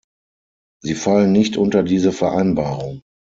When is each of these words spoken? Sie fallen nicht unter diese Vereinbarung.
Sie 0.81 0.95
fallen 0.95 1.31
nicht 1.31 1.57
unter 1.57 1.83
diese 1.83 2.11
Vereinbarung. 2.11 3.03